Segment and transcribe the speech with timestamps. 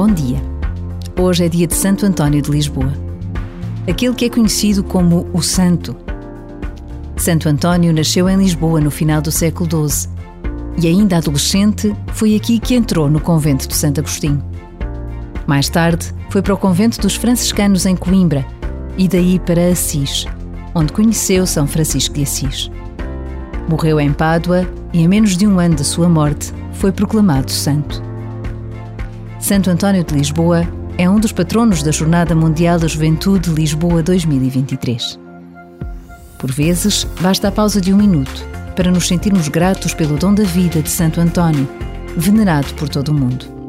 [0.00, 0.38] Bom dia.
[1.14, 2.90] Hoje é dia de Santo António de Lisboa.
[3.86, 5.94] Aquele que é conhecido como o Santo.
[7.18, 10.08] Santo António nasceu em Lisboa no final do século XII
[10.82, 14.42] e, ainda adolescente, foi aqui que entrou no convento de Santo Agostinho.
[15.46, 18.46] Mais tarde, foi para o convento dos franciscanos em Coimbra
[18.96, 20.24] e daí para Assis,
[20.74, 22.70] onde conheceu São Francisco de Assis.
[23.68, 28.08] Morreu em Pádua e, a menos de um ano de sua morte, foi proclamado santo.
[29.50, 30.62] Santo António de Lisboa
[30.96, 35.18] é um dos patronos da Jornada Mundial da Juventude Lisboa 2023.
[36.38, 40.44] Por vezes, basta a pausa de um minuto para nos sentirmos gratos pelo dom da
[40.44, 41.68] vida de Santo António,
[42.16, 43.59] venerado por todo o mundo.